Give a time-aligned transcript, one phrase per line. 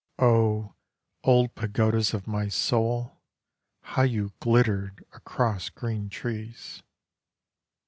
[0.17, 0.73] Oh,
[1.23, 3.21] old pagodas of my soul,
[3.83, 6.81] how you glittered across green trees!